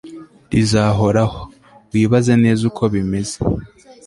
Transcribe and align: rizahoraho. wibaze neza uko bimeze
rizahoraho. 0.51 1.41
wibaze 1.91 2.33
neza 2.43 2.61
uko 2.69 2.83
bimeze 2.93 3.37